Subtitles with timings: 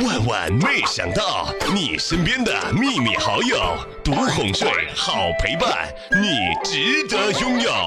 [0.00, 7.70] 万万没想到，你身边的秘密好友，独哄睡，好陪伴，你值得拥有。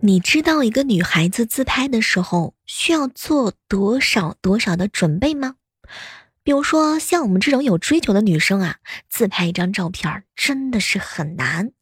[0.00, 5.56] 你知道一个女孩子自拍的时候需要做多少多少的准备吗？
[6.42, 8.76] 比如说，像我们这种有追求的女生啊，
[9.10, 11.72] 自拍一张照片真的是很难。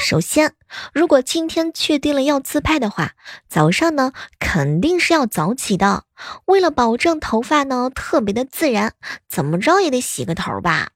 [0.00, 0.54] 首先，
[0.94, 3.12] 如果今天确定了要自拍的话，
[3.48, 6.04] 早上呢肯定是要早起的。
[6.46, 8.94] 为了保证头发呢特别的自然，
[9.28, 10.88] 怎么着也得洗个头吧。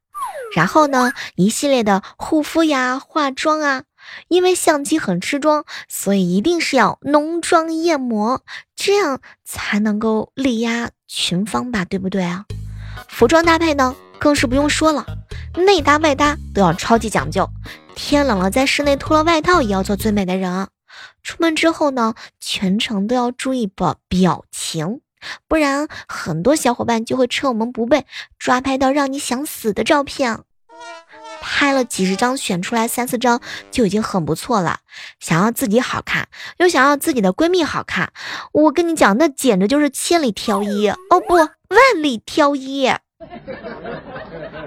[0.56, 3.82] 然后呢，一系列的护肤呀、化妆啊。
[4.28, 8.42] 因为相机很吃妆，所以一定是要浓妆艳抹，
[8.74, 12.44] 这样才能够力压群芳吧，对不对啊？
[13.08, 15.06] 服装搭配呢，更是不用说了，
[15.56, 17.48] 内搭外搭都要超级讲究。
[17.94, 20.68] 天冷了，在室内脱了外套也要做最美的人。
[21.22, 25.00] 出门之后呢，全程都要注意表表情，
[25.48, 28.06] 不然很多小伙伴就会趁我们不备，
[28.38, 30.40] 抓拍到让你想死的照片。
[31.40, 34.80] 拍了几十张，选出来三四张就已经很不错了。
[35.20, 38.12] 想要自己好看，又想要自己的闺蜜好看，
[38.52, 41.48] 我跟你讲，那简直就是千里挑一哦，不，万
[42.02, 42.90] 里挑一。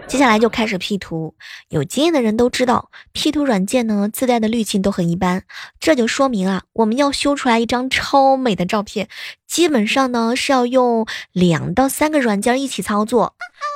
[0.08, 1.36] 接下来就开始 P 图，
[1.68, 5.44] 有经验的人都知道，P 图软件呢自带的滤镜都很一般，
[5.82, 9.10] 这就说明啊，我们要修出来一张超美的照片，
[9.46, 13.36] 基本上呢是要用两到三个软件一起操作。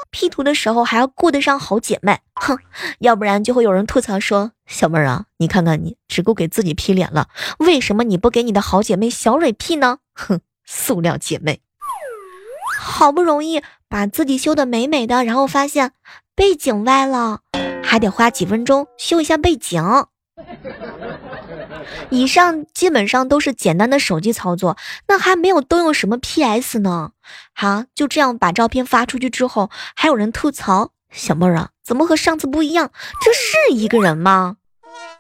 [0.10, 2.58] P 图的时候还要顾得上好姐妹，哼，
[3.00, 7.28] 要不然就会有人吐槽说：“小妹儿啊，你看看你只顾给自己 P 脸了，
[7.60, 11.62] 为什么你不给你的好姐妹小蕊 P 呢？”哼，塑料姐妹，
[12.80, 15.92] 好不容易把自己修的美美的，然后发现
[16.34, 17.42] 背景歪了，
[17.84, 19.84] 还得花几分钟修一下背景。
[22.10, 24.78] 以上基本上都是简单的手机操作，
[25.10, 27.12] 那还没有动用什么 PS 呢。
[27.54, 32.92] 好，就这样把照片发出去之后，还有人吐槽小妹儿啊，怎么和上次不一样？
[33.22, 34.56] 这是一个人吗？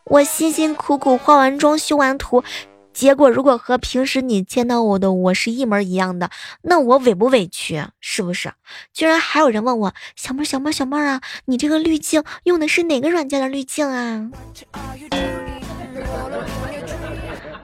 [0.05, 2.43] 我辛辛苦苦化完妆、修完图，
[2.93, 6.29] 结果如果和平时你见到我的我是一模一样的，
[6.63, 7.83] 那我委不委屈？
[7.99, 8.51] 是不是？
[8.93, 14.29] 居然还有人问我小妹儿、小妹儿、小妹儿啊，你这个滤镜用的是哪个软件的滤镜啊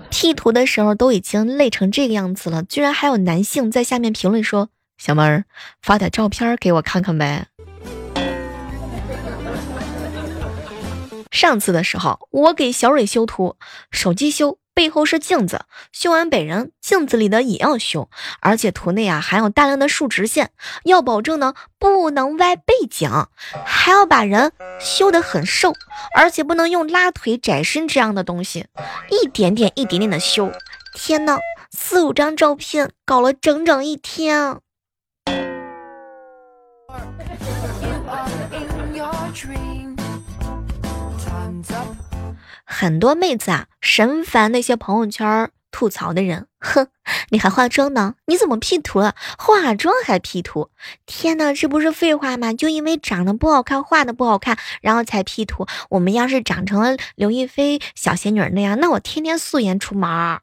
[0.09, 5.43] ？P 图的时候都已经累成这个样子了，居然还有男性在下面评论说：“小妹儿，
[5.81, 7.47] 发点照片给我看看呗。”
[11.29, 13.57] 上次的时候，我给小蕊修图，
[13.91, 14.57] 手机修。
[14.77, 15.61] 背后是镜子，
[15.91, 18.11] 修完本人，镜子里的也要修，
[18.41, 20.51] 而且图内啊含有大量的竖直线，
[20.83, 23.09] 要保证呢不能歪背景，
[23.65, 25.73] 还要把人修得很瘦，
[26.15, 28.67] 而且不能用拉腿窄身这样的东西，
[29.09, 30.51] 一点点一点点的修。
[30.93, 31.39] 天呐，
[31.71, 34.59] 四五张照片搞了整整一天。
[42.69, 46.47] 很多妹子啊，神烦那些朋友圈吐槽的人。
[46.59, 46.87] 哼，
[47.29, 48.15] 你还化妆呢？
[48.25, 49.15] 你怎么 P 图了？
[49.37, 50.69] 化妆还 P 图？
[51.05, 52.51] 天哪，这不是废话吗？
[52.51, 55.65] 就因为长得不好看，画的不好看，然后才 P 图。
[55.89, 60.39] 我们要是长成了刘亦菲小仙女那样，那我天天素颜出门。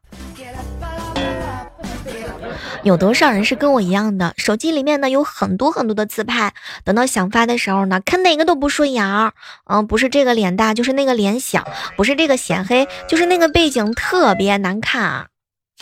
[2.82, 4.34] 有多少人是跟我一样的？
[4.36, 6.52] 手机里面呢有很多很多的自拍，
[6.84, 9.32] 等到想发的时候呢，看哪个都不顺眼儿。
[9.66, 11.62] 嗯，不是这个脸大，就是那个脸小；
[11.96, 15.26] 不是这个显黑，就是那个背景特别难看啊。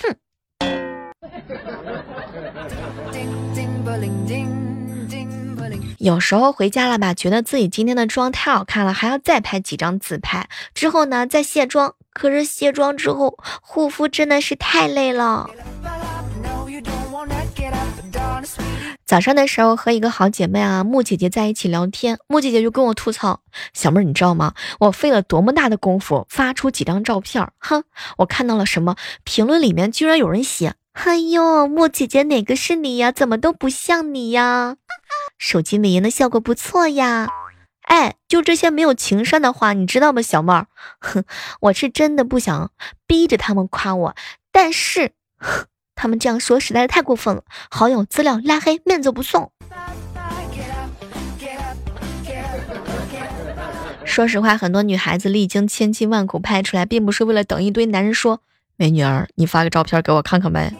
[0.02, 0.16] 哼。
[5.98, 11.94] 有时候回家了吧，觉得自己今天的妆太好看了，还要再拍几张自拍，之后呢再卸妆。
[12.12, 15.48] 可是卸妆之后护肤真的是太累了。
[19.04, 23.40] 早上的时候和一个好姐妹啊木姐姐在一起聊天，木姐姐就跟我吐槽
[23.74, 24.54] ：“小妹儿，你知道吗？
[24.80, 27.46] 我费了多么大的功夫发出几张照片？
[27.58, 27.84] 哼，
[28.18, 28.96] 我看到了什么？
[29.24, 33.12] 评论里面居然有人写：‘哎呦，木姐姐哪个是你呀？
[33.12, 34.76] 怎么都不像你呀？’
[35.36, 37.28] 手机美颜的效果不错呀。
[37.82, 40.66] 哎，就这些没有情商的话，你知道吗，小妹儿？
[41.00, 41.24] 哼，
[41.60, 42.70] 我是真的不想
[43.06, 44.14] 逼着他们夸我，
[44.50, 45.12] 但是。”
[45.94, 49.52] 他们这样说实在是太过分了，好友资料拉黑，面子不送。
[54.04, 58.40] 说实话，很多女孩子历经千辛万苦拍出来，并不是为了等一堆男人说
[58.76, 60.74] ：“美女儿，你发个照片给我看看呗。”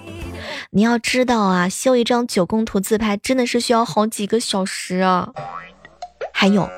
[0.70, 5.30] 你要知道啊，修一张九宫图自拍真的是需要好几个小时啊。
[6.32, 6.68] 还有，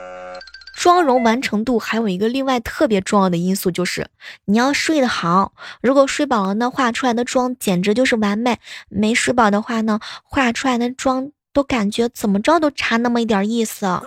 [0.74, 4.08] 妆容完成度还有一个另外特别重要的因素，就是
[4.46, 5.52] 你要睡得好。
[5.80, 8.56] 如果睡饱了呢，化出来的妆简直就是完美；
[8.88, 13.86] 没睡饱的话呢，化出来的妆都感觉怎么着都差那么一点意思。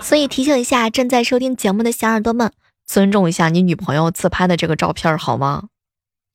[0.00, 2.52] 所以提醒一下正在收听节目的小耳朵们，
[2.86, 5.64] 尊重一下你女朋友自拍的这个照片好吗？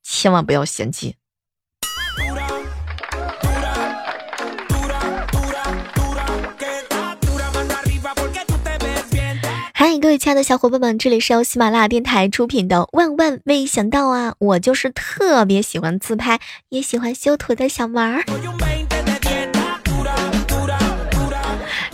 [0.02, 1.16] 千万不要嫌弃。
[9.84, 16.38] 嗨，各位亲爱的小伙伴们，这里是由喜马拉雅电台出品的《万万没想到啊》，我就是特别喜欢自拍，
[16.68, 18.22] 也喜欢修图的小萌儿。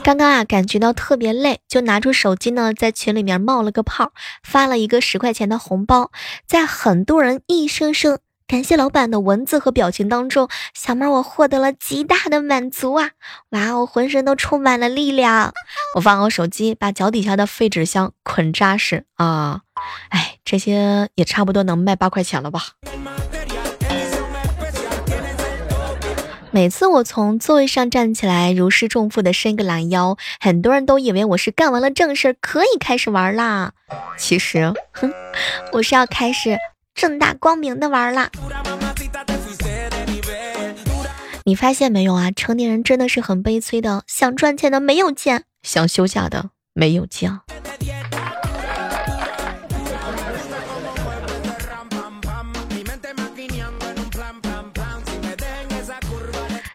[0.02, 4.12] 刚刚啊，感觉到特别累，就拿出手机呢，在群里面冒了个泡，
[4.42, 6.10] 发了一个十块钱的红包，
[6.46, 8.18] 在很多人一声声。
[8.48, 13.10] 感谢老板的文字和表情当中，小妹我获得了极大的满足啊！
[13.50, 15.52] 哇，哦浑身都充满了力量。
[15.94, 19.60] 我放好手机，把脚底下的废纸箱捆扎实啊！
[20.08, 22.62] 哎，这些也差不多能卖八块钱了吧？
[26.50, 33.72] 每次我从座位上站起来，如释重负的伸个懒腰，很多人都以为我是干完了正事儿，可以开始玩啦。
[34.16, 35.12] 其实，哼，
[35.72, 36.56] 我是要开始。
[36.98, 38.28] 正大光明的玩了，
[41.44, 42.32] 你发现没有啊？
[42.32, 47.44] 成年人真的是很悲催的，想赚钱的没有钱，想休假的没有假。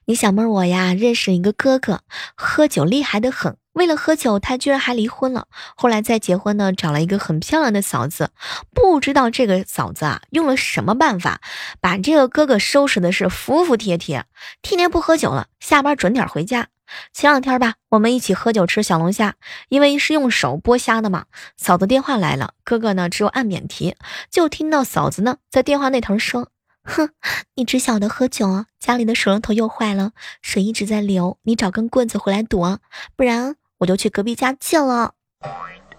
[0.06, 2.00] 你小妹儿我呀，认识一个哥哥，
[2.36, 3.58] 喝酒厉害的很。
[3.74, 5.48] 为了喝酒，他居然还离婚了。
[5.76, 8.30] 后来再结婚呢，找了一个很漂亮的嫂子。
[8.74, 11.42] 不知道这个嫂子啊，用了什么办法，
[11.82, 14.26] 把这个哥哥收拾的是服服帖帖，
[14.62, 16.68] 天天不喝酒了，下班准点回家。
[17.12, 19.36] 前两天吧，我们一起喝酒吃小龙虾，
[19.70, 21.26] 因为是用手剥虾的嘛。
[21.58, 23.96] 嫂子电话来了，哥哥呢只有按免提，
[24.30, 26.50] 就听到嫂子呢在电话那头说。
[26.86, 27.10] 哼，
[27.56, 28.66] 你只晓得喝酒！
[28.78, 30.12] 家里的水龙头又坏了，
[30.42, 32.80] 水一直在流，你找根棍子回来堵啊，
[33.16, 35.14] 不然我就去隔壁家借了。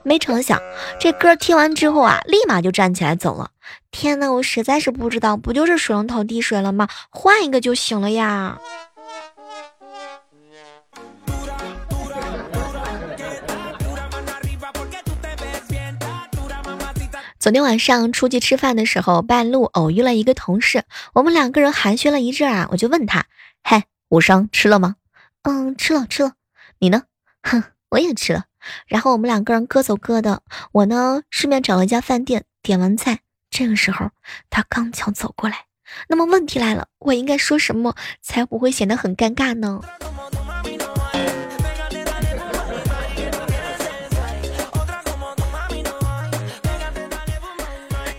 [0.03, 0.59] 没成想，
[0.99, 3.51] 这歌听完之后啊，立马就站起来走了。
[3.91, 6.89] 天呐，我实在是不知道，不就是水龙头滴水了吗？
[7.11, 8.59] 换一个就行了呀。
[17.39, 23.27] 昨天晚上出去吃饭的时候，半路偶遇了一个同事，我们两个人寒暄了一阵啊，我就问他
[23.63, 24.97] ：“嘿，午膳吃了吗
[25.45, 26.33] ？”“嗯，吃了吃了。
[26.81, 27.03] ”“你呢
[27.43, 27.63] ？”“哼，
[27.95, 28.45] 我也吃了。”
[28.87, 30.43] 然后我们两个人各走各的，
[30.73, 33.21] 我呢顺便找了一家饭店点完菜。
[33.51, 34.11] 这个时候
[34.51, 35.67] 他刚巧走过来，
[36.09, 39.81] 那么问题来了，我应该说什么才不会显得很尴尬呢？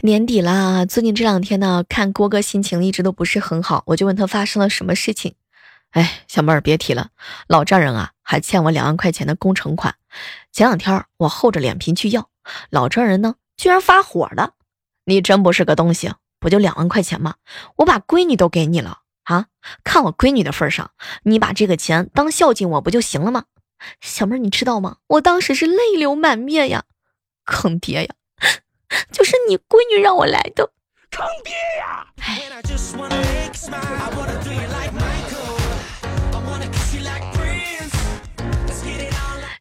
[0.02, 5.34] 年底了，最近这两天呢，看郭哥心情一直都不是很好，我就问他发生了什么事情。
[5.90, 7.10] 哎，小妹儿别提了，
[7.48, 9.96] 老丈人啊还欠我两万块钱的工程款，
[10.52, 12.28] 前两天我厚着脸皮去要，
[12.72, 14.56] 老丈人呢居然发火了。
[15.06, 17.36] 你真不是个东西，不就两万块钱吗？
[17.78, 19.46] 我把闺女都给你了啊，
[19.84, 20.92] 看我闺女的份上，
[21.24, 23.46] 你把这个钱当孝敬我不就行了吗？
[24.02, 24.98] 小妹你知道吗？
[25.08, 26.86] 我当时是泪流满面呀，
[27.46, 28.16] 坑爹呀！
[29.14, 30.72] 就是你闺女让我来的，
[31.12, 32.08] 坑爹呀！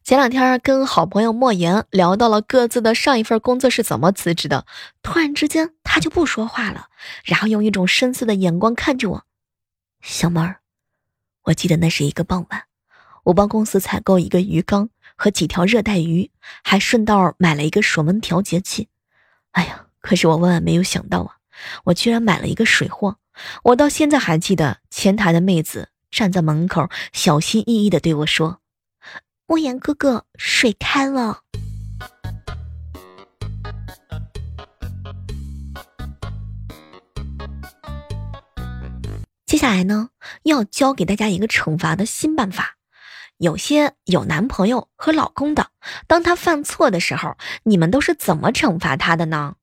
[0.04, 4.66] 前两天跟好朋友莫言聊到了各自的上一份工作是怎么辞职的，
[5.02, 6.88] 突然之间他就不说话了，
[7.24, 9.24] 然后用一种深邃的眼光看着我。
[10.02, 10.60] 小妹儿，
[11.44, 12.64] 我记得那是一个傍晚，
[13.22, 16.30] 我帮公司采购一个鱼缸和几条热带鱼，
[16.62, 18.88] 还顺道买了一个水温调节器。
[19.52, 19.86] 哎呀！
[20.00, 21.36] 可是我万万没有想到啊，
[21.84, 23.16] 我居然买了一个水货。
[23.62, 28.60] 我到现在还记得前台的妹子站在门口，小心翼翼地对我说
[29.46, 31.40] ：“莫言哥哥，水开了。”
[39.46, 40.08] 接下来呢，
[40.44, 42.76] 要教给大家一个惩罚的新办法。
[43.38, 45.68] 有些有男朋友和老公的，
[46.06, 49.54] 当他犯错的时候，你们都是怎么惩罚他的呢？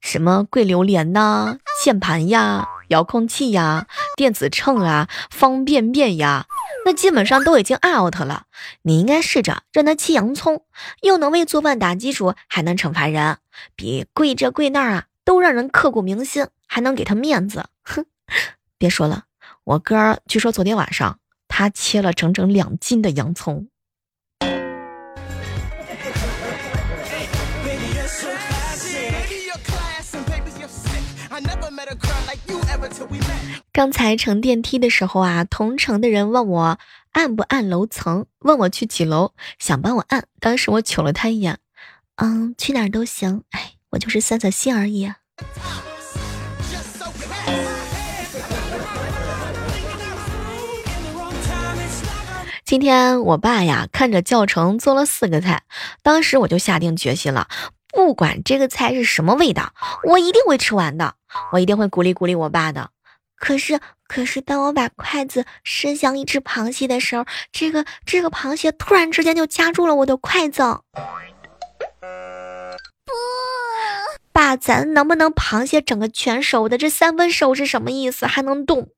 [0.00, 6.46] 什么跪榴莲呐、键盘呀、遥控器呀、电子秤啊、方便面呀，
[6.84, 8.44] 那基本上都已经 out 了。
[8.82, 10.64] 你应该试着让他切洋葱，
[11.02, 13.38] 又能为做饭打基础，还能惩罚人，
[13.76, 17.66] 比跪这跪那儿啊都让人刻骨铭心，还能给他面子。
[17.84, 18.04] 哼，
[18.76, 19.24] 别说了，
[19.64, 21.18] 我哥据说昨天晚上。
[21.50, 23.68] 他切了整整两斤的洋葱。
[33.78, 36.80] 刚才乘电梯的时候啊，同城的人问我
[37.12, 40.26] 按不按楼层，问我去几楼，想帮我按。
[40.40, 41.58] 当时我瞅了他一眼，
[42.16, 43.44] 嗯，去哪儿都行。
[43.50, 45.12] 哎，我就是散散心而已。
[52.64, 55.62] 今天我爸呀看着教程做了四个菜，
[56.02, 57.46] 当时我就下定决心了，
[57.92, 61.14] 不管这个菜是什么味道，我一定会吃完的，
[61.52, 62.90] 我一定会鼓励鼓励我爸的。
[63.38, 70.62] 可是，可是当我把筷子伸向一只螃蟹的时候，这个这个螃蟹突然之间就夹住了我的筷子。
[73.04, 73.12] 不，
[74.32, 76.76] 爸，咱能不能螃蟹整个全熟的？
[76.76, 78.26] 这三分熟是什么意思？
[78.26, 78.88] 还能动？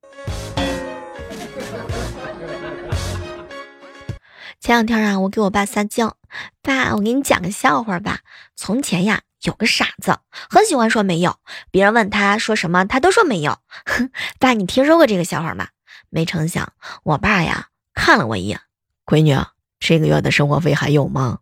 [4.59, 6.17] 前两天啊，我给我爸撒娇，
[6.61, 8.19] 爸，我给你讲个笑话吧。
[8.55, 10.19] 从前呀，有个傻子，
[10.49, 11.37] 很喜欢说没有，
[11.71, 13.57] 别人问他说什么，他都说没有。
[13.85, 15.69] 哼，爸，你听说过这个笑话吗？
[16.09, 18.59] 没成想，我爸呀看了我一眼，
[19.05, 19.35] 闺女，
[19.79, 21.39] 这个月的生活费还有吗？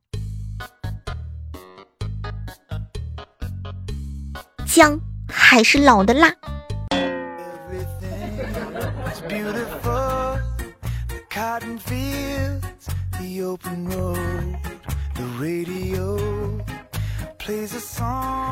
[4.65, 6.33] 姜还是老的辣。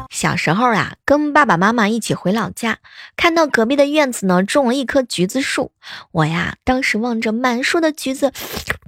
[0.10, 2.80] 小时候啊，跟爸爸妈妈一起回老家，
[3.16, 5.72] 看到隔壁的院子呢种了一棵橘子树，
[6.12, 8.32] 我呀当时望着满树的橘子，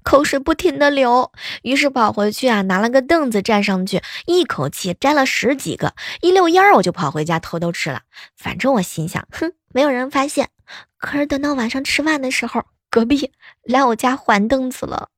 [0.04, 8.02] 口水不停的流，于是跑回去啊拿了个凳子站上去，一口气摘了十几个，一溜烟儿我就跑回家偷偷吃了。
[8.36, 10.50] 反正我心想，哼，没有人发现。
[10.98, 13.32] 可是等到晚上吃饭的时候，隔壁
[13.64, 15.10] 来我家还凳子了。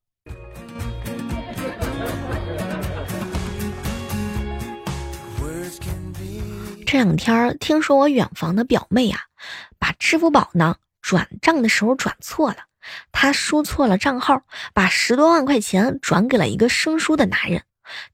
[6.91, 9.21] 这两天听说我远房的表妹啊，
[9.79, 12.65] 把支付宝呢转账的时候转错了，
[13.13, 14.41] 她输错了账号，
[14.73, 17.63] 把十多万块钱转给了一个生疏的男人，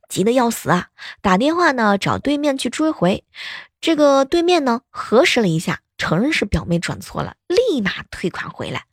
[0.09, 0.89] 急得要死啊！
[1.23, 3.23] 打电话呢找对面去追回，
[3.81, 8.83] 这个对面呢核实了一下，承认是表妹转错了，立马退款回来。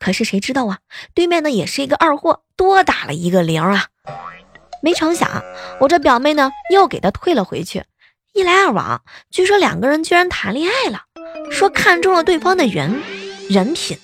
[0.00, 0.80] 可是谁知道啊，
[1.14, 3.86] 对面呢也是一个二货，多打了一个零啊！
[4.82, 5.30] 没成想，
[5.78, 7.84] 我这表妹呢又给他退了回去。
[8.34, 11.04] 一来二往，据说两个人居然谈恋爱了，
[11.50, 13.02] 说看中了对方的人
[13.48, 13.98] 人品，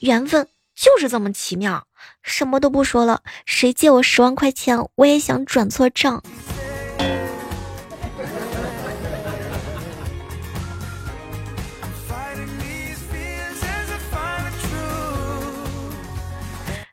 [0.00, 1.86] 缘分就是这么奇妙。
[2.22, 6.22] 什么都不说了，谁借我十万块钱，我也想转错账。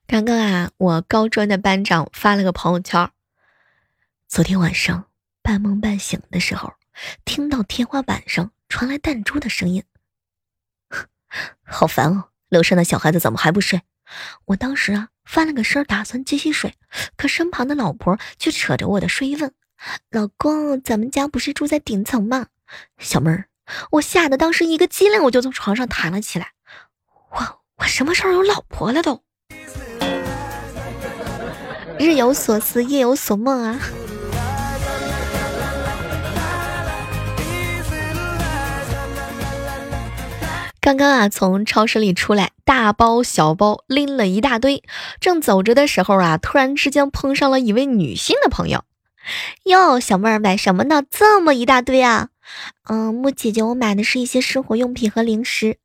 [0.08, 3.12] 刚刚啊，我高中的班长发了个朋友圈，
[4.28, 5.09] 昨天晚上。
[5.42, 6.74] 半梦半醒的时候，
[7.26, 9.84] 听到天花板上传来弹珠的声音，
[11.64, 12.30] 好烦哦！
[12.50, 13.82] 楼上的小孩子怎么还不睡？
[14.46, 16.74] 我当时啊翻了个身，打算继续睡，
[17.16, 19.54] 可身旁的老婆却扯着我的睡衣问
[20.10, 22.48] ：“老公，咱们家不是住在顶层吗？”
[22.98, 23.46] 小妹儿，
[23.92, 26.54] 我吓得当时一个激灵，我就从床上弹了起来。
[27.32, 29.24] 我我什么时候有老婆了都？
[32.00, 33.80] 日有所思，夜有所梦啊！
[40.82, 44.82] 刚刚啊，从超市里出来，大包小包拎了一大堆，
[45.20, 48.84] 正走着的时候啊，突然之间碰上了一位女性的朋友。
[49.66, 51.04] 哟，小妹儿买什么呢？
[51.10, 52.30] 这么一大堆啊！
[52.90, 55.78] 嗯，木姐姐，我买的是一些生活用品和零食。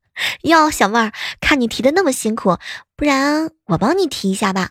[0.43, 1.11] 哟，小妹儿，
[1.41, 2.57] 看你提的那么辛苦，
[2.95, 4.69] 不然我帮你提一下吧。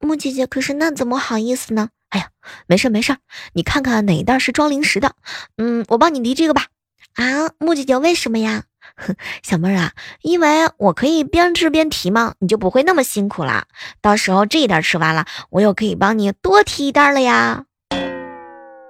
[0.00, 1.90] 木姐姐，可是那怎么好意思呢？
[2.08, 2.30] 哎呀，
[2.66, 3.16] 没事没事，
[3.52, 5.14] 你看看哪一袋是装零食的。
[5.56, 6.66] 嗯，我帮你提这个吧。
[7.14, 8.64] 啊，木姐姐，为什么呀？
[9.42, 13.66] 小妹儿啊，因为我可以边吃边提嘛，你就不会那么辛苦啦。
[14.00, 17.64] 到时候这一袋吃完了，我又可以帮你多提一袋了呀。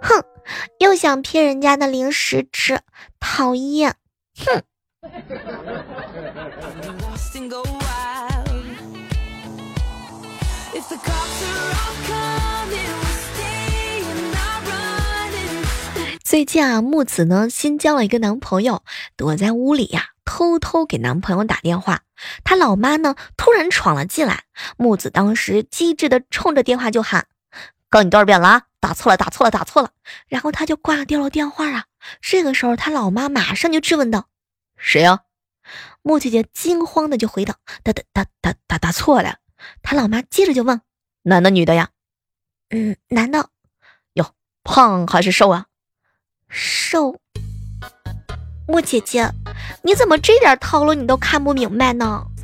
[0.00, 0.24] 哼，
[0.78, 2.80] 又想骗人家的零食吃，
[3.20, 3.94] 讨厌！
[4.36, 4.62] 哼。
[16.30, 18.84] 最近啊，木子呢新交了一个男朋友，
[19.16, 22.02] 躲在屋里呀，偷偷给男朋友打电话。
[22.44, 24.44] 他老妈呢突然闯了进来，
[24.76, 27.28] 木子当时机智的冲着电话就喊
[27.88, 29.92] ：“告你多少遍了啊，打错了，打错了，打错了。”
[30.28, 31.86] 然后他就挂掉了电话啊。
[32.20, 34.28] 这个时候他老妈马上就质问道
[34.76, 35.20] ：“谁呀？”
[36.04, 39.38] 木姐姐惊慌的就回道：“打打打打打打错了。”
[39.82, 40.82] 他老妈接着就问
[41.24, 41.88] ：“男的女的呀
[42.68, 43.48] ？”“嗯，男的。
[44.12, 45.64] ”“哟，胖还是瘦啊？”
[46.48, 47.14] 瘦，
[48.66, 49.30] 莫姐姐，
[49.82, 52.24] 你怎么这点套路你都看不明白呢？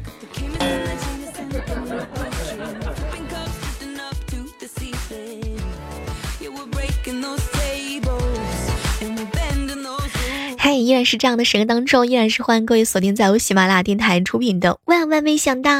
[10.59, 15.71] 嘿，依然是这样的时刻当中，依然是欢迎各位锁定在由喜马拉雅电台出品的《万万没想到》，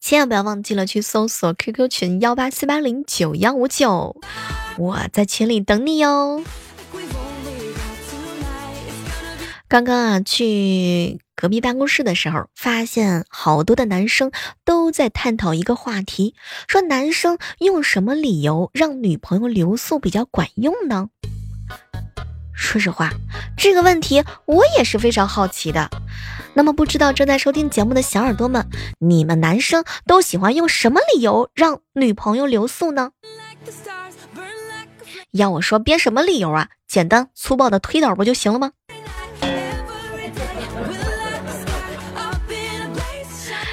[0.00, 4.16] 千万不要忘记了去搜索 QQ 群幺八四八零九幺五九，
[4.78, 6.44] 我在群里等你哟。
[9.68, 14.32] 刚刚啊，去隔壁办公室的时候，发现好多的男生
[14.64, 16.34] 都在探讨一个话题，
[16.66, 21.10] 说男生用什么理由让女朋友留宿比较管用呢？
[22.52, 23.12] 说实话，
[23.56, 25.88] 这个问题我也是非常好奇的。
[26.52, 28.68] 那么，不知道正在收听节目的小耳朵们，
[28.98, 33.12] 你们男生都喜欢用什么理由让女朋友留宿呢？
[35.32, 36.68] 要我说，编什么理由啊？
[36.88, 38.72] 简单粗暴的推导不就行了吗？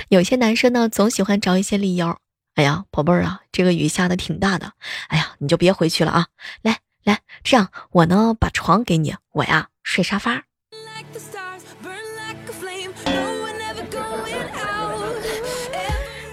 [0.09, 2.17] 有些男生呢，总喜欢找一些理由。
[2.55, 4.71] 哎呀，宝贝儿啊，这个雨下的挺大的。
[5.09, 6.27] 哎呀，你就别回去了啊！
[6.61, 10.43] 来来，这样我呢把床给你，我呀睡沙发。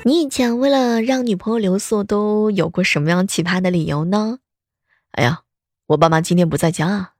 [0.07, 4.38] 你以前为了让女朋友留宿，都有过什么样奇葩的理由呢？
[5.14, 5.42] 哎呀，
[5.87, 7.14] 我爸妈今天不在家啊。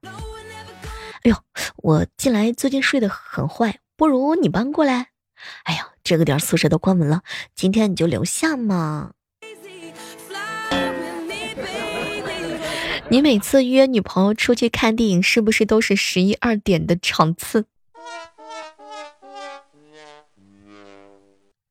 [1.23, 1.37] 哎呦，
[1.77, 5.09] 我进来最近睡得很坏，不如你搬过来。
[5.65, 5.89] 哎呀。
[6.05, 7.23] 这个点宿舍都关门了，
[7.55, 9.13] 今天你就留下嘛。
[13.09, 17.65] 你每次约女朋友出去看电影，是不是都是十一二点的场次？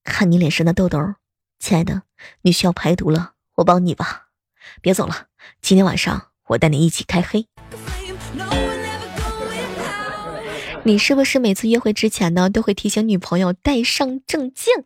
[0.03, 1.13] 看你脸上的痘痘，
[1.59, 2.01] 亲爱的，
[2.41, 4.29] 你需要排毒了，我帮你吧。
[4.81, 5.27] 别走了，
[5.61, 7.47] 今天晚上我带你一起开黑。
[10.85, 14.85] 你是不是每次约会之前呢，都会提醒女朋友带上证件？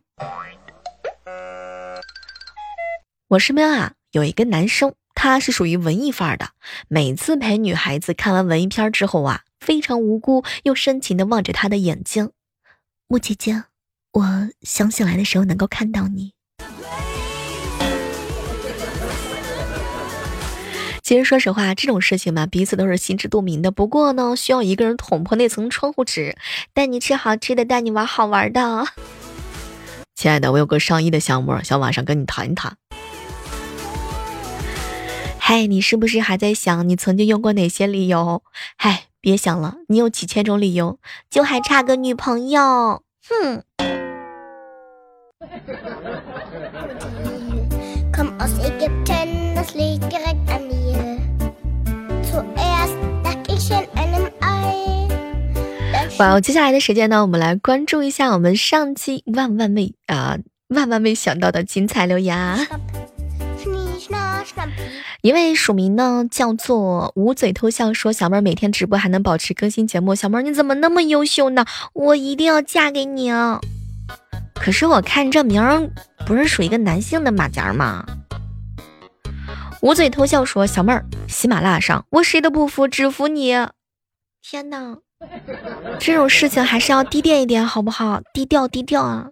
[3.28, 6.50] 我身边啊有一个男生，他是属于文艺范儿的，
[6.86, 12.30] 每次陪女孩子看完文艺片之后啊，非常无辜又深情的望着她的眼睛。
[13.08, 13.64] 木姐姐，
[14.12, 16.34] 我想醒来的时候能够看到你。
[21.08, 23.70] 其实，说实话，这种事情嘛，彼此都是心知肚明的。
[23.70, 26.36] 不过呢，需要一个人捅破那层窗户纸，
[26.74, 28.84] 带你吃好吃的，带你玩好玩的。
[30.14, 32.76] 亲爱的，我有个上亿的项目，想晚上跟你谈一谈。
[35.38, 38.42] 嗨，你是不是还在想你曾经用过哪些理由？
[38.76, 40.98] 嗨，别想了，你有几千种理由，
[41.30, 43.02] 就还差个女朋友。
[43.26, 43.64] 哼。
[56.18, 62.66] 哇，接下来的时间呢，我们来关注一下我们上期万万没啊万万没想到的精彩留言。
[65.22, 71.64] 一位署名呢叫做捂嘴偷笑，说小妹儿每天直播还能保持更新节目，小妹儿你怎么那么优秀呢？
[71.92, 73.60] 我一定要嫁给你啊！
[74.54, 75.88] 可是我看这名儿
[76.26, 78.04] 不是属于一个男性的马甲吗？
[79.82, 83.54] 捂嘴偷笑说小妹儿，喜马拉雅上我谁都不服，只服你。
[84.42, 84.98] 天哪！
[85.98, 88.20] 这种事情还是要低调一点，好不好？
[88.32, 89.28] 低调低调啊！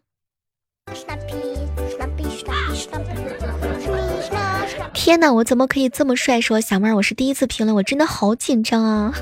[4.93, 6.41] 天哪，我怎么可以这么帅？
[6.41, 9.15] 说小妹儿，我是第一次评论，我真的好紧张啊！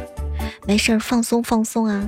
[0.66, 2.02] 没事儿，放松放松啊！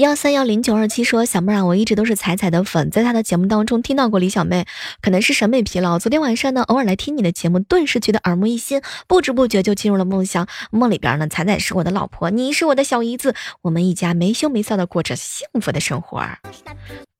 [0.00, 4.64] 幺三幺零九二七说：“小妹啊，我一直都是彩彩的粉，在她的节目当中听到过李小妹，
[5.02, 5.98] 可能是审美疲劳。
[5.98, 10.46] 昨天晚上呢，偶尔来听你的节目，顿时觉得耳目一新，不知不觉就进入了梦乡。
[10.70, 16.22] 梦里边呢，彩彩是我的老婆，你是我的小姨子，我们一家没羞没臊的过着幸福的生活。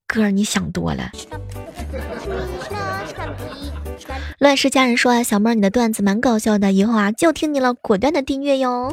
[0.07, 1.11] 哥，你想多了。”
[4.39, 8.91] 乱世佳人说：“啊，小妹，你的段子蛮搞笑的，以后啊就听你了，果断的订阅哟。”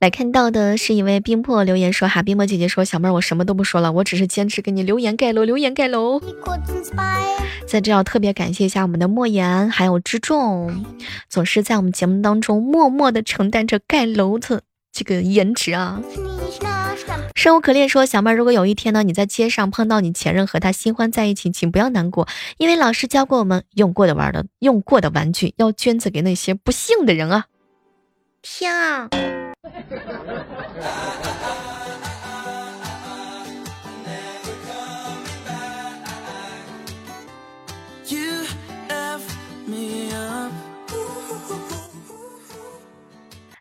[0.00, 6.20] 来看到的是一位冰魄留言说：“哈，冰魄姐姐说，小妹儿我什么都不说了，我只是坚持给你留言盖楼，留言盖楼。
[7.66, 10.84] 在这要特别感谢一下我们的莫言还有之众，
[11.28, 16.00] 总是在我们节目当中默默的承担着盖楼的这个颜值啊。
[17.34, 27.46] 生无可恋说，小妹儿如果有一天呢，你在街上碰到你前任和他新欢在一起，请不要难过，因为老师教过我们，用过的玩的用过的玩具要捐赠给那些不幸的人啊。
[28.40, 29.08] 天啊！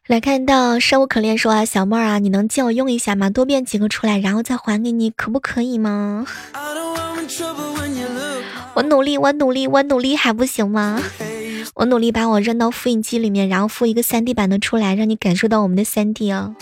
[0.06, 3.30] 来看到生无可恋说啊，小妹啊，你能借我用一下吗？
[3.30, 6.26] 多变几个出来，然后再还给你，可不可以吗？
[8.74, 11.02] 我努力，我努力，我努力还不行吗？
[11.78, 16.56] 我努力把我扔到复印机里面，然后复一个三 D 版的出来，让你感受到我们的三 D 啊。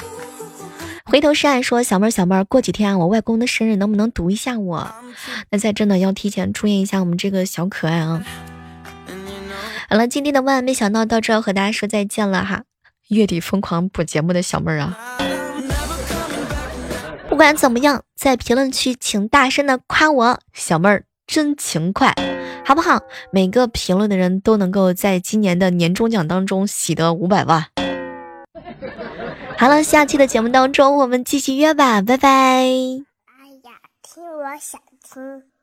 [1.05, 4.93] 回头是岸说，小妹儿小妹儿，过几天我外公的生日，能不能读一下我？
[5.51, 8.25] 那在真的要提前祝愿一下我们这个小可爱啊。
[9.89, 12.63] 好了，今天的万万没想到到这要和大家说再见了哈。
[13.07, 14.97] 月底疯狂补节目的小妹儿啊，
[17.29, 22.13] 不管怎么样，在评论区请大声的夸我小妹儿真勤快，
[22.63, 23.01] 好不好？
[23.31, 27.65] 每个评论的人都能够在今年的年终奖当中喜得五百万。
[29.57, 32.29] 好了，下期的节目当中我们继续约吧，拜拜。
[32.29, 32.67] 哎
[33.63, 33.71] 呀，
[34.03, 35.54] 听我想听。